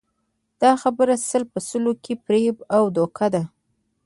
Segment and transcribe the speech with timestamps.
[0.61, 3.43] دا خبره سل په سلو کې فریب او دوکه ده